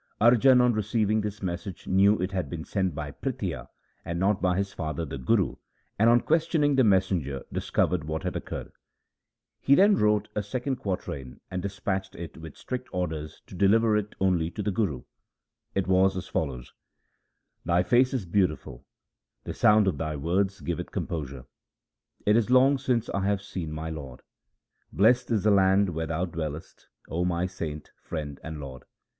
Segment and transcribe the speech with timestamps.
[0.19, 3.67] Arjan on receiving this message knew it had been sent by Prithia
[4.03, 5.57] and not by his father the Guru,
[5.99, 8.71] and on questioning the messenger, dis covered what had occurred.
[9.59, 14.15] He then wrote a second quatrain and dispatched it with strict orders to deliver it
[14.19, 15.03] only to the Guru.
[15.75, 16.73] It was as follows:—
[17.63, 18.87] Thy face is beautiful,
[19.43, 21.45] the sound of thy words giveth composure.
[22.25, 24.23] It is long since I have seen my lord.
[24.91, 28.81] Blest is the land where thou dwellest, O my saint, friend, and lord.